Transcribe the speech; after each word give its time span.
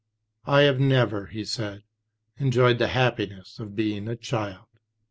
"I 0.47 0.61
have 0.61 0.79
never," 0.79 1.27
he 1.27 1.45
says, 1.45 1.83
"enjoyed 2.39 2.79
the 2.79 2.87
happiness 2.87 3.59
of 3.59 3.75
being 3.75 4.07
a 4.07 4.15
child." 4.15 4.65